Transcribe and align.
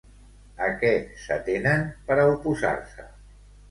A 0.67 0.69
què 0.79 0.89
s'atenen 1.27 1.87
per 2.11 2.19
a 2.19 2.27
oposar-se? 2.35 3.11